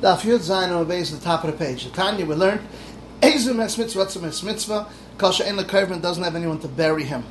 Daf 0.00 0.20
Yud 0.20 0.38
Zayin 0.38 0.74
on 0.74 0.88
the 0.88 1.02
the 1.02 1.22
top 1.22 1.44
of 1.44 1.52
the 1.52 1.62
page. 1.62 1.84
The 1.84 1.90
Tanya 1.90 2.24
we 2.24 2.34
learned, 2.34 2.62
Ezim 3.20 3.62
Es 3.62 3.76
Mitzvah, 3.76 4.18
a 4.18 4.22
Mes 4.22 4.42
Mitzvah? 4.42 4.90
Kasha 5.18 5.46
Ein 5.46 5.58
LeKarvin 5.58 6.00
doesn't 6.00 6.24
have 6.24 6.34
anyone 6.34 6.58
to 6.58 6.68
bury 6.68 7.04
him. 7.04 7.22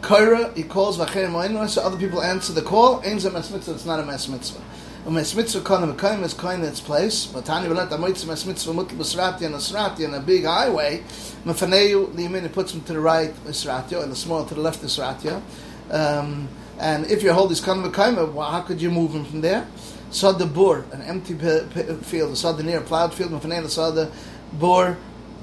Kaira, 0.00 0.52
he 0.56 0.64
calls 0.64 0.98
Vacher 0.98 1.28
Moinu, 1.28 1.68
so 1.68 1.82
other 1.82 1.96
people 1.96 2.20
answer 2.20 2.52
the 2.52 2.62
call. 2.62 3.00
Ein 3.06 3.20
Zem 3.20 3.34
Mes 3.34 3.52
Mitzvah, 3.52 3.74
it's 3.74 3.86
not 3.86 4.00
a 4.00 4.04
Mes 4.04 4.26
Mitzvah. 4.26 4.60
A 5.06 5.10
Mes 5.12 5.32
Mitzvah 5.32 5.60
Kana 5.60 5.92
Mekayim 5.92 6.24
is 6.24 6.34
kind 6.34 6.64
in 6.64 6.68
its 6.68 6.80
place. 6.80 7.24
But 7.26 7.44
Tanya 7.44 7.68
we 7.68 7.76
learned, 7.76 7.92
Amoitz 7.92 8.26
Mes 8.26 8.44
Mitzvah 8.44 8.72
Mutl 8.72 8.96
B'Srati 8.96 9.42
and 9.42 9.54
Asrati 9.54 10.04
and 10.06 10.16
a 10.16 10.20
big 10.20 10.44
highway. 10.44 11.04
Mefaneyu, 11.44 12.08
Liyamin, 12.14 12.42
he 12.42 12.48
puts 12.48 12.74
him 12.74 12.80
to 12.80 12.94
the 12.94 13.00
right, 13.00 13.32
Isratia, 13.44 14.02
and 14.02 14.10
the 14.10 14.16
small 14.16 14.44
to 14.44 14.54
the 14.54 14.60
left, 14.60 14.82
Isratia. 14.82 15.40
Um, 15.88 16.48
and 16.80 17.06
if 17.06 17.22
you 17.22 17.32
hold 17.32 17.52
this 17.52 17.60
Kana 17.60 17.88
how 17.92 18.62
could 18.62 18.82
you 18.82 18.90
move 18.90 19.12
him 19.14 19.24
from 19.24 19.40
there? 19.40 19.68
The 20.10 20.46
bor, 20.46 20.84
an 20.92 21.02
empty 21.02 21.34
field, 21.34 22.36
the 22.36 22.62
near 22.64 22.80
plowed 22.80 23.12
field, 23.12 23.32
mefanela 23.32 23.68
sod 23.68 23.94
the 23.96 24.10
bor, 24.52 24.96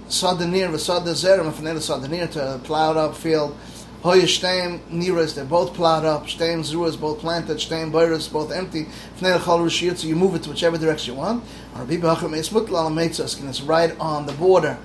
the 0.10 0.48
near, 0.48 0.78
sod 0.78 1.06
the 1.06 1.14
zer, 1.16 1.40
mefanela 1.40 1.80
sod 1.80 2.02
the 2.02 2.08
near 2.08 2.28
to 2.28 2.60
plowed 2.64 2.98
up 2.98 3.16
field. 3.16 3.56
Hoye 4.04 4.24
shteim 4.24 4.80
niras, 4.90 5.34
they're 5.34 5.46
both 5.46 5.74
plowed 5.74 6.04
up. 6.04 6.26
Shteim 6.26 6.60
zuras, 6.60 7.00
both 7.00 7.20
planted. 7.20 7.58
Shteim 7.58 7.90
boiras, 7.90 8.28
both 8.30 8.52
empty. 8.52 8.86
Fnei 9.18 9.38
chol 9.40 9.60
rishiyot, 9.60 9.98
so 9.98 10.08
you 10.08 10.16
move 10.16 10.36
it 10.36 10.44
to 10.44 10.50
whichever 10.50 10.78
direction 10.78 11.14
you 11.14 11.20
want. 11.20 11.42
Or 11.78 11.86
bibi 11.86 12.04
hacham 12.04 12.38
es 12.38 12.50
mutla 12.50 12.90
alametzas, 12.90 13.40
and 13.40 13.48
it's 13.48 13.62
right 13.62 13.98
on 14.02 14.26
the 14.26 14.34
border 14.34 14.78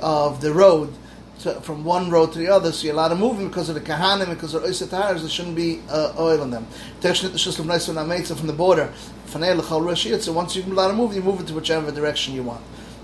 of 0.00 0.42
the 0.42 0.52
road. 0.52 0.92
To, 1.40 1.60
from 1.60 1.84
one 1.84 2.10
road 2.10 2.32
to 2.32 2.38
the 2.38 2.48
other, 2.48 2.72
so 2.72 2.86
you're 2.86 2.94
allowed 2.94 3.08
to 3.08 3.14
move 3.14 3.36
them 3.36 3.48
because 3.48 3.68
of 3.68 3.74
the 3.74 3.80
kahanim, 3.82 4.30
because 4.30 4.54
of 4.54 4.62
the 4.62 4.68
oisatars, 4.68 5.20
there 5.20 5.28
shouldn't 5.28 5.54
be 5.54 5.82
uh, 5.90 6.14
oil 6.18 6.40
on 6.40 6.50
them. 6.50 6.66
The 7.02 7.14
from 7.14 8.46
the 8.46 8.52
border. 8.54 8.90
So 9.26 10.32
once 10.32 10.56
you're 10.56 10.66
allowed 10.66 10.88
to 10.88 10.94
move, 10.94 11.14
you 11.14 11.20
move 11.20 11.40
it 11.40 11.46
to 11.48 11.54
whichever 11.54 11.92
direction 11.92 12.34
you 12.34 12.42
want. 12.42 12.62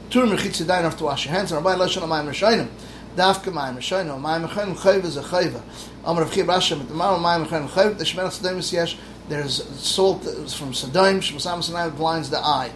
Turim 0.09 0.37
rechitzi 0.37 0.67
dain 0.67 0.85
have 0.85 0.97
to 0.99 1.05
wash 1.05 1.27
your 1.27 1.35
hands, 1.35 1.53
and 1.53 1.65
rabbi 1.65 1.79
lashon 1.79 2.03
amayim 2.03 2.29
rishayim. 2.29 2.69
Dafka 3.17 3.53
mayim 3.53 3.77
rishayim, 3.77 4.21
mayim 4.21 4.47
rishayim 4.47 4.77
chayv 4.77 5.05
is 5.05 5.17
a 5.17 5.23
chayva. 5.23 5.61
Amar 6.05 6.25
Rav 6.25 6.33
Chiya 6.33 6.45
Rasha, 6.45 6.87
tomorrow 6.87 7.19
mayim 7.19 7.47
rishayim 7.47 7.69
chayv, 7.69 7.99
the 7.99 8.05
shmerach 8.05 8.33
Sodom 8.33 8.59
yesh, 8.59 8.99
there's 9.29 9.63
salt 9.79 10.23
from 10.23 10.73
Sodom, 10.73 11.21
shmusam 11.21 11.63
sanai 11.63 11.91
blinds 11.95 12.31
the 12.31 12.39
eye. 12.39 12.71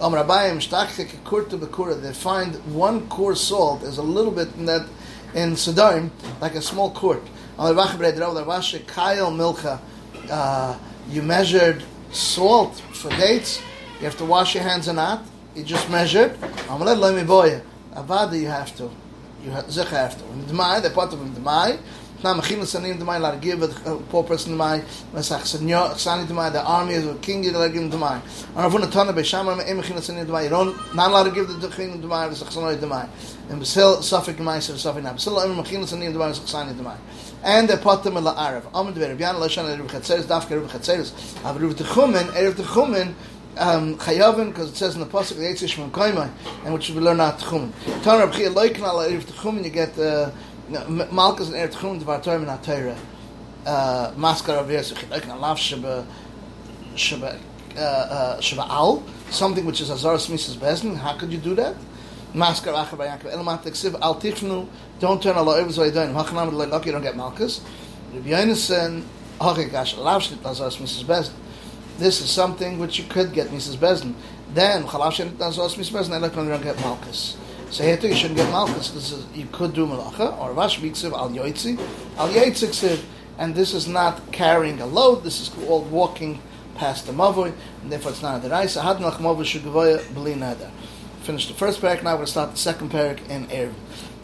They 0.00 0.06
find 2.12 2.54
one 2.74 3.08
core 3.08 3.34
salt, 3.34 3.80
there's 3.82 3.98
a 3.98 4.02
little 4.02 4.32
bit 4.32 4.48
in 4.56 4.64
that, 4.66 4.86
in 5.34 5.56
Sodom, 5.56 6.12
like 6.40 6.54
a 6.54 6.62
small 6.62 6.90
quart. 6.90 7.22
Uh, 10.30 10.78
you 11.10 11.22
measured 11.22 11.82
salt 12.12 12.76
for 12.92 13.10
dates, 13.10 13.60
you 13.98 14.04
have 14.04 14.16
to 14.18 14.24
wash 14.24 14.54
your 14.54 14.62
hands 14.62 14.88
or 14.88 14.92
not. 14.92 15.24
You 15.56 15.64
just 15.64 15.90
measured. 15.90 16.36
Avada 16.38 18.40
you 18.40 18.46
have 18.46 18.76
to. 18.76 18.88
You 19.42 19.50
have, 19.50 19.68
to. 19.68 20.82
They 20.82 20.94
put 20.94 21.10
them 21.10 21.22
in 21.22 21.32
Demai. 21.32 21.80
Now, 22.20 22.34
Mechim 22.34 22.58
Sanim 22.62 22.98
Demai, 22.98 23.20
let 23.20 23.40
give 23.40 23.62
a 23.62 23.96
poor 24.08 24.24
person 24.24 24.54
Demai. 24.54 24.82
Mesach 25.14 25.46
Sani 25.96 26.24
Demai, 26.24 26.52
the 26.52 26.60
army 26.64 26.94
is 26.94 27.06
a 27.06 27.14
king, 27.16 27.44
you 27.44 27.52
let 27.52 27.72
give 27.72 27.82
him 27.82 27.92
Demai. 27.92 28.20
And 28.56 28.72
Ravuna 28.72 28.90
Tana 28.90 29.12
Beshama, 29.12 29.56
Mechim 29.56 29.96
Sanim 29.98 30.26
Demai, 30.26 30.44
you 30.44 30.50
don't, 30.50 30.94
not 30.96 31.10
allowed 31.10 31.24
to 31.24 31.30
give 31.30 31.46
the 31.60 31.68
king 31.68 32.02
Demai, 32.02 32.28
Mesach 32.28 32.52
Sanoi 32.52 32.76
Demai. 32.76 33.08
And 33.48 33.60
Basil, 33.60 33.98
Safik 33.98 34.34
Demai, 34.34 34.58
Safik 34.58 35.00
Demai. 35.00 35.12
Basil, 35.12 35.34
Mechim 35.34 35.82
Sanim 35.84 36.12
Demai, 36.12 36.32
Mesach 36.32 36.48
Sani 36.48 36.72
Demai. 36.72 36.96
And 37.44 37.68
they 37.68 37.76
put 37.76 38.02
them 38.02 38.16
in 38.16 38.24
the 38.24 38.36
Arab. 38.36 38.64
Amad 38.72 38.96
Be'er, 38.96 39.14
Bian 39.14 39.36
Lashon, 39.36 39.76
Erev 39.76 39.86
Chatzeres, 39.86 40.24
Dafka 40.24 40.60
Erev 40.60 40.68
Chatzeres. 40.68 41.44
Av 41.44 41.56
Erev 41.56 41.74
Techumen, 41.74 42.24
Erev 42.32 42.54
Techumen, 42.54 43.14
um, 43.58 43.96
chayavin 43.96 44.48
because 44.48 44.70
it 44.70 44.76
says 44.76 44.94
in 44.94 45.00
the 45.00 45.06
pasuk 45.06 45.36
the 45.36 45.68
from 45.68 45.90
Kaimai, 45.90 46.30
and 46.64 46.74
which 46.74 46.90
we 46.90 47.00
learn 47.00 47.20
out 47.20 47.38
Tchumen. 47.38 47.72
Tan 48.02 48.20
Rab 48.20 48.32
Chia 48.32 48.50
Loikin 48.50 48.80
al 48.80 48.98
Erev 48.98 49.22
Tchumen, 49.22 49.64
you 49.64 49.70
get 49.70 49.98
uh, 49.98 50.30
Malkas 50.68 51.46
and 51.46 51.54
Erev 51.54 51.72
Tchumen 51.72 52.02
Dvar 52.02 52.22
Torah 52.22 52.38
Min 52.38 52.48
HaTorah. 52.48 52.98
Uh, 53.66 54.12
Maskar 54.12 54.56
Rav 54.56 54.70
Yosef 54.70 54.98
Loikin 55.08 55.28
al 55.28 55.54
Sheba 55.56 56.06
Sheba 56.94 57.38
uh, 57.76 58.40
Sheba 58.40 58.66
Al, 58.68 59.02
something 59.30 59.64
which 59.66 59.80
is 59.80 59.90
Azar 59.90 60.14
Smisas 60.14 60.56
Bezdin. 60.56 60.96
How 60.96 61.16
could 61.16 61.32
you 61.32 61.38
do 61.38 61.54
that? 61.54 61.74
Maskar 62.34 62.74
Acher 62.74 62.96
Bayankov 62.96 63.34
Elamat 63.34 63.62
Teksiv 63.64 63.98
Al 64.00 64.20
Tichnu. 64.20 64.66
Don't 65.00 65.22
turn 65.22 65.36
Allah 65.36 65.58
over 65.58 65.72
so 65.72 65.84
you 65.84 65.90
don't. 65.90 66.14
Hachanam 66.14 66.50
Loikin 66.50 66.86
you 66.86 66.92
don't 66.92 67.02
get 67.02 67.14
Malkas. 67.14 67.60
Rav 68.14 68.24
Yonason 68.24 69.04
Hachikash 69.40 69.98
Lav 69.98 70.22
Shlit 70.22 70.44
Azar 70.48 70.70
Smisas 70.70 71.04
Bezdin 71.04 71.32
this 71.98 72.20
is 72.20 72.30
something 72.30 72.78
which 72.78 72.98
you 72.98 73.04
could 73.04 73.32
get 73.32 73.48
Mrs. 73.48 73.76
Bezdin. 73.76 74.14
Then 74.54 74.84
Chalav 74.84 75.12
Shen 75.12 75.30
Mrs. 75.32 75.90
Bezdin, 75.90 76.12
I 76.12 76.28
don't 76.28 76.62
get 76.62 76.80
Malchus. 76.80 77.36
So 77.70 77.84
here 77.84 77.96
too, 77.96 78.08
you 78.08 78.14
shouldn't 78.14 78.38
get 78.38 78.50
Malchus 78.50 78.88
because 78.88 79.26
you 79.34 79.46
could 79.52 79.74
do 79.74 79.86
Malacha 79.86 80.38
or 80.38 80.54
Biksiv 80.54 81.12
Al 81.12 81.30
Yoitzi, 81.30 81.78
Al 82.16 82.28
Yoitziksiv, 82.30 83.02
and 83.38 83.54
this 83.54 83.74
is 83.74 83.86
not 83.86 84.32
carrying 84.32 84.80
a 84.80 84.86
load. 84.86 85.22
This 85.22 85.40
is 85.40 85.48
called 85.50 85.90
walking 85.90 86.40
past 86.76 87.06
the 87.06 87.12
Mavoy, 87.12 87.52
and 87.82 87.92
therefore 87.92 88.12
it's 88.12 88.22
not 88.22 88.42
a 88.42 88.48
deraisa. 88.48 88.82
Had 88.82 89.00
Nach 89.00 89.18
Mavoy 89.18 89.42
Shugavoya 89.42 89.98
B'li 90.14 90.34
Neder. 90.34 90.70
Finish 91.22 91.48
the 91.48 91.54
first 91.54 91.82
parak. 91.82 92.02
Now 92.02 92.12
we're 92.12 92.16
going 92.16 92.26
to 92.26 92.32
start 92.32 92.52
the 92.52 92.56
second 92.56 92.90
parak 92.90 93.28
in 93.28 93.46
Erev. 93.48 93.74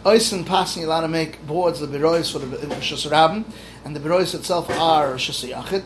Oisen 0.05 0.47
passing, 0.47 0.82
you're 0.82 0.91
allowed 0.91 1.03
to 1.03 1.09
make 1.09 1.47
boards, 1.47 1.81
the 1.81 1.87
berois 1.87 2.32
for 2.32 2.38
the 2.38 2.56
uh, 2.56 2.81
Shus 2.81 3.11
Rabin, 3.11 3.44
and 3.84 3.94
the 3.94 4.00
berois 4.00 4.34
itself 4.34 4.71
are 4.71 5.15
Shus 5.15 5.47
Yachid 5.47 5.84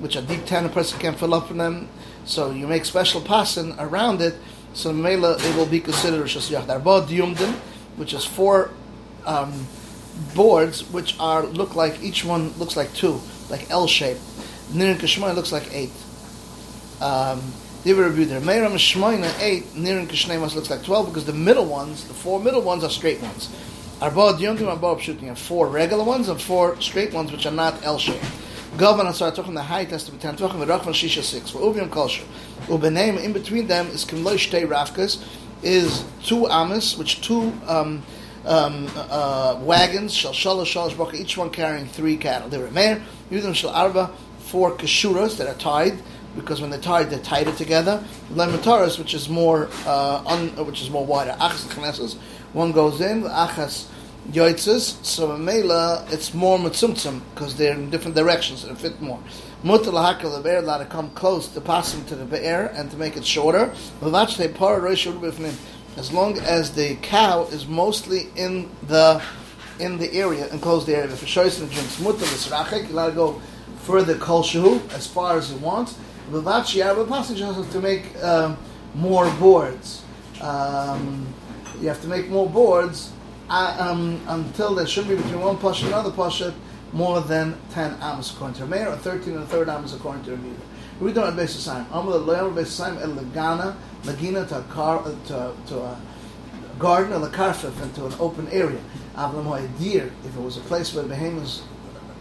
which 0.00 0.16
a 0.16 0.22
deep 0.22 0.44
tan 0.46 0.64
a 0.64 0.68
person 0.68 0.98
can't 0.98 1.18
fill 1.18 1.34
up 1.34 1.50
in 1.50 1.58
them. 1.58 1.88
So 2.24 2.50
you 2.50 2.66
make 2.66 2.84
special 2.84 3.20
passen 3.20 3.74
around 3.78 4.20
it, 4.20 4.34
so 4.74 4.92
mela 4.92 5.36
it 5.38 5.56
will 5.56 5.66
be 5.66 5.80
considered 5.80 6.20
Rosh 6.20 6.36
Hashanah. 6.36 7.52
which 7.96 8.12
is 8.12 8.24
four 8.24 8.70
um, 9.26 9.66
boards, 10.34 10.88
which 10.90 11.18
are 11.18 11.44
look 11.44 11.74
like 11.74 12.02
each 12.02 12.24
one 12.24 12.52
looks 12.58 12.76
like 12.76 12.92
two, 12.94 13.20
like 13.50 13.70
L 13.70 13.86
shape. 13.86 14.18
Nirin 14.72 14.96
Kishmoy 14.96 15.34
looks 15.34 15.52
like 15.52 15.72
eight. 15.72 15.92
Um, 17.00 17.40
Divrei 17.84 18.10
Rebuder. 18.10 18.40
Meiram 18.40 18.74
Shmoyna 18.74 19.40
eight. 19.40 19.64
Nirin 19.74 20.06
Kishnemas 20.06 20.54
looks 20.54 20.70
like 20.70 20.82
twelve 20.82 21.06
because 21.06 21.24
the 21.24 21.32
middle 21.32 21.64
ones, 21.64 22.06
the 22.06 22.14
four 22.14 22.40
middle 22.40 22.62
ones, 22.62 22.84
are 22.84 22.90
straight 22.90 23.20
ones. 23.22 23.48
Arba 24.00 24.34
Diyomdim, 24.34 24.68
Arba 24.68 25.00
have 25.26 25.38
four 25.38 25.66
regular 25.66 26.04
ones 26.04 26.28
and 26.28 26.40
four 26.40 26.80
straight 26.80 27.12
ones, 27.12 27.32
which 27.32 27.46
are 27.46 27.52
not 27.52 27.82
L 27.84 27.98
shaped. 27.98 28.24
Governor 28.76 29.12
so 29.12 29.26
I 29.26 29.30
took 29.30 29.46
the 29.46 29.62
height 29.62 29.88
has 29.90 30.04
to 30.04 30.12
be 30.12 30.18
ten 30.18 30.36
tvachim, 30.36 30.58
the 30.60 30.66
rachman 30.66 30.92
shisha 30.92 31.22
six. 31.22 31.50
For 31.50 31.58
uvium 31.58 31.88
kulsher, 31.88 32.24
ubenem 32.66 33.22
in 33.22 33.32
between 33.32 33.66
them 33.66 33.86
is 33.88 34.04
kimloy 34.04 34.34
shtei 34.34 34.66
rafkas, 34.66 35.24
is 35.62 36.04
two 36.22 36.46
amas, 36.48 36.96
which 36.96 37.20
two 37.22 37.52
um, 37.66 38.02
um, 38.44 38.88
uh, 38.94 39.58
wagons 39.62 40.14
shalosh 40.14 40.66
shalosh 40.66 40.96
baka, 40.96 41.16
each 41.16 41.36
one 41.36 41.50
carrying 41.50 41.86
three 41.86 42.16
cattle. 42.16 42.48
They 42.48 42.58
were 42.58 42.70
mayor, 42.70 43.02
them 43.30 43.54
shall 43.54 43.70
arba 43.70 44.10
four 44.38 44.72
kashuras 44.72 45.38
that 45.38 45.46
are 45.46 45.58
tied. 45.58 45.98
Because 46.36 46.60
when 46.60 46.70
they're 46.70 46.78
tied, 46.78 47.10
they're 47.10 47.18
tighter 47.18 47.52
together. 47.52 48.04
Lemataras, 48.32 48.96
which 48.98 49.12
is 49.12 49.28
more, 49.28 49.68
uh, 49.86 50.22
un, 50.24 50.50
which 50.66 50.80
is 50.82 50.88
more 50.88 51.04
wider. 51.04 51.34
Achas 51.40 52.16
one 52.52 52.70
goes 52.70 53.00
in. 53.00 53.22
Achas 53.22 53.88
yoitzes, 54.30 55.02
so 55.04 55.36
mela 55.36 56.04
it's 56.10 56.34
more 56.34 56.58
mitzumtzum 56.58 57.20
because 57.34 57.56
they're 57.56 57.74
in 57.74 57.90
different 57.90 58.14
directions 58.14 58.64
and 58.64 58.78
fit 58.78 59.00
more. 59.00 59.20
Mutter 59.62 59.90
lahakal 59.90 60.34
the 60.36 60.42
bear 60.42 60.58
allowed 60.58 60.78
to 60.78 60.84
come 60.84 61.10
close 61.10 61.48
to 61.48 61.60
pass 61.60 61.94
him 61.94 62.04
to 62.06 62.14
the 62.14 62.24
bear 62.24 62.66
and 62.74 62.90
to 62.90 62.96
make 62.96 63.16
it 63.16 63.24
shorter. 63.24 63.72
As 65.96 66.12
long 66.12 66.38
as 66.38 66.74
the 66.74 66.96
cow 67.02 67.44
is 67.50 67.66
mostly 67.66 68.28
in 68.36 68.70
the 68.86 69.22
in 69.80 69.96
the 69.98 70.12
area, 70.12 70.48
enclosed 70.48 70.86
the 70.86 70.96
area. 70.96 71.12
If 71.12 71.22
a 71.22 71.26
shoysin 71.26 71.70
drinks 71.70 71.98
mutter 72.00 72.24
l'srachik, 72.24 72.88
you 72.88 72.94
allowed 72.94 73.10
to 73.10 73.14
go 73.14 73.42
further 73.82 74.16
kol 74.16 74.44
as 74.92 75.06
far 75.06 75.38
as 75.38 75.50
you 75.50 75.58
want. 75.58 75.94
Vavachi 76.30 77.08
passage 77.08 77.38
to 77.72 77.80
make 77.80 78.22
um, 78.22 78.58
more 78.94 79.30
boards. 79.36 80.02
Um, 80.42 81.26
you 81.80 81.88
have 81.88 82.00
to 82.02 82.08
make 82.08 82.28
more 82.28 82.48
boards 82.48 83.12
uh, 83.50 83.76
um, 83.78 84.20
until 84.28 84.74
there 84.74 84.86
should 84.86 85.08
be 85.08 85.16
between 85.16 85.40
one 85.40 85.58
pasha 85.58 85.84
and 85.84 85.94
another 85.94 86.10
pasha 86.10 86.54
more 86.92 87.20
than 87.20 87.56
10 87.70 87.94
amos 88.02 88.32
according 88.32 88.56
to 88.58 88.66
Meir, 88.66 88.88
or 88.88 88.96
13 88.96 89.34
and 89.34 89.42
a 89.42 89.46
third 89.46 89.68
amos 89.68 89.94
according 89.94 90.24
to 90.24 90.30
Ravida. 90.32 90.60
We 91.00 91.12
don't 91.12 91.26
have 91.26 91.36
basis 91.36 91.64
sign. 91.64 91.86
Amar 91.92 92.12
the 92.12 92.18
loyal 92.18 92.50
basis 92.50 92.74
sign 92.74 92.96
el 92.98 93.10
legana, 93.10 93.76
lagina 94.02 94.48
to 94.48 94.58
a 94.58 94.62
car, 94.64 94.98
uh, 95.00 95.14
to, 95.26 95.54
to 95.68 95.78
a 95.78 96.00
garden, 96.78 97.20
the 97.20 97.28
karfif, 97.28 97.80
into 97.82 98.06
an 98.06 98.14
open 98.18 98.48
area. 98.48 98.80
Avlam 99.14 99.78
deer, 99.78 100.10
if 100.24 100.36
it 100.36 100.40
was 100.40 100.56
a 100.56 100.60
place 100.62 100.94
where 100.94 101.02
the 101.02 101.08
behemoths 101.08 101.62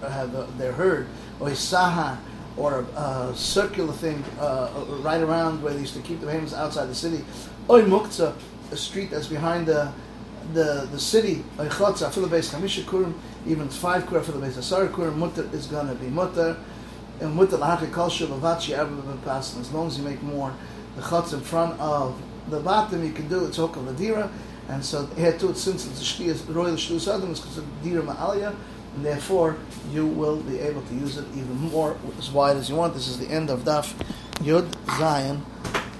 have 0.01 0.35
uh, 0.35 0.45
their 0.57 0.73
herd, 0.73 1.07
or 1.39 1.47
a 1.47 1.51
saha, 1.51 2.17
or 2.55 2.85
a, 2.95 3.33
circular 3.35 3.93
thing 3.93 4.23
uh, 4.39 4.69
right 5.01 5.21
around 5.21 5.61
where 5.61 5.73
they 5.73 5.79
used 5.79 5.93
to 5.93 6.01
keep 6.01 6.19
the 6.19 6.25
behemoths 6.25 6.53
outside 6.53 6.87
the 6.87 6.95
city, 6.95 7.23
or 7.67 7.79
muktzah, 7.81 8.35
a 8.71 8.77
street 8.77 9.09
that's 9.09 9.27
behind 9.27 9.65
the 9.65 9.91
the 10.53 10.87
the 10.91 10.99
city 10.99 11.43
for 11.55 11.63
the 11.65 12.27
base 12.29 12.53
Chamisha 12.53 12.83
Kurim, 12.83 13.13
even 13.45 13.67
five 13.69 14.03
kurim 14.03 14.23
for 14.23 14.31
the 14.31 14.39
base 14.39 14.57
Asar 14.57 14.87
Kurim, 14.87 15.15
Mutter 15.15 15.49
is 15.53 15.67
gonna 15.67 15.95
be 15.95 16.07
Mutter, 16.07 16.57
and 17.19 17.33
Mutter 17.35 17.57
Lahaki 17.57 17.89
Kalsha 17.91 18.27
Lavachi 18.27 18.77
Abba 18.77 19.17
Pass, 19.25 19.57
as 19.57 19.71
long 19.71 19.87
as 19.87 19.97
you 19.97 20.03
make 20.03 20.21
more 20.23 20.53
the 20.95 21.01
chutz 21.01 21.33
in 21.33 21.41
front 21.41 21.79
of 21.79 22.21
the 22.49 22.59
bottom, 22.59 23.03
you 23.03 23.11
can 23.11 23.27
do 23.27 23.45
it's 23.45 23.57
hook 23.57 23.75
of 23.75 23.85
the 23.85 23.93
dira, 23.93 24.29
and 24.69 24.83
so 24.83 25.05
here 25.17 25.37
too, 25.37 25.53
since 25.53 25.85
it's 25.87 26.01
a 26.01 26.03
shkiyas, 26.03 26.53
royal 26.53 26.75
shkiyas 26.75 27.13
adam, 27.13 27.31
it's 27.31 27.41
considered 27.41 27.83
dira 27.83 28.01
ma'aliyah, 28.01 28.55
and 28.95 29.05
therefore 29.05 29.57
you 29.91 30.07
will 30.07 30.37
be 30.37 30.59
able 30.59 30.81
to 30.83 30.93
use 30.93 31.17
it 31.17 31.25
even 31.35 31.55
more 31.55 31.97
as 32.17 32.31
wide 32.31 32.57
as 32.57 32.69
you 32.69 32.75
want. 32.75 32.93
This 32.93 33.07
is 33.07 33.19
the 33.19 33.27
end 33.27 33.49
of 33.49 33.61
daf 33.61 33.93
Yud 34.39 34.67
Zayin 34.97 35.41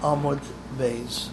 Amud 0.02 0.42
Beis. 0.78 1.30